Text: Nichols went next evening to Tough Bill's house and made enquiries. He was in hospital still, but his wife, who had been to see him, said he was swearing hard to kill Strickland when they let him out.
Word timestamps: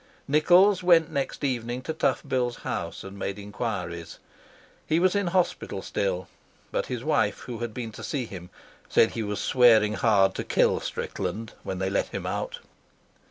Nichols 0.27 0.81
went 0.81 1.11
next 1.11 1.43
evening 1.43 1.83
to 1.83 1.93
Tough 1.93 2.23
Bill's 2.27 2.55
house 2.65 3.03
and 3.03 3.19
made 3.19 3.37
enquiries. 3.37 4.17
He 4.87 4.99
was 4.99 5.15
in 5.15 5.27
hospital 5.27 5.83
still, 5.83 6.27
but 6.71 6.87
his 6.87 7.03
wife, 7.03 7.41
who 7.41 7.59
had 7.59 7.71
been 7.71 7.91
to 7.91 8.03
see 8.03 8.25
him, 8.25 8.49
said 8.89 9.11
he 9.11 9.21
was 9.21 9.39
swearing 9.39 9.93
hard 9.93 10.33
to 10.33 10.43
kill 10.43 10.79
Strickland 10.79 11.53
when 11.61 11.77
they 11.77 11.91
let 11.91 12.07
him 12.07 12.25
out. 12.25 12.61